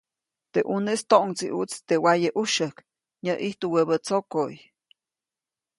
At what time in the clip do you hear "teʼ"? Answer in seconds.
0.51-0.65, 1.87-2.01